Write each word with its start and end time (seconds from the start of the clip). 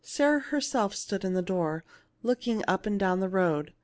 Sarah 0.03 0.39
herself 0.39 0.95
stood 0.95 1.23
in 1.23 1.35
the 1.35 1.43
door, 1.43 1.83
looking 2.23 2.63
up 2.67 2.87
and 2.87 2.99
down 2.99 3.19
the 3.19 3.29
road. 3.29 3.71